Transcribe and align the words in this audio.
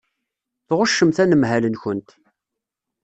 Tɣuccemt 0.67 1.17
anemhal-nkent. 1.23 2.09